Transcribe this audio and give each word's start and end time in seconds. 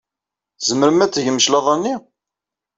Tzemrem 0.59 1.03
ad 1.05 1.09
d-tgem 1.11 1.39
cclaḍa-nni? 1.45 1.95